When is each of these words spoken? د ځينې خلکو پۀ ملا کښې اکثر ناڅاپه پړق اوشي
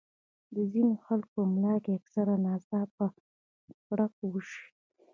د 0.55 0.55
ځينې 0.71 0.95
خلکو 1.05 1.31
پۀ 1.33 1.43
ملا 1.53 1.75
کښې 1.83 1.93
اکثر 1.99 2.27
ناڅاپه 2.45 3.07
پړق 3.85 4.13
اوشي 4.25 4.63